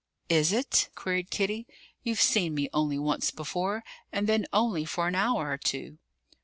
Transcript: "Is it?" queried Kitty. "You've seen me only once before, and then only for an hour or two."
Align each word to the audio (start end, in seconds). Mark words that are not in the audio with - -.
"Is 0.29 0.51
it?" 0.51 0.89
queried 0.95 1.29
Kitty. 1.29 1.67
"You've 2.01 2.19
seen 2.23 2.55
me 2.55 2.69
only 2.73 2.97
once 2.97 3.29
before, 3.29 3.83
and 4.11 4.25
then 4.25 4.47
only 4.51 4.83
for 4.83 5.07
an 5.07 5.13
hour 5.13 5.51
or 5.51 5.59
two." 5.59 5.99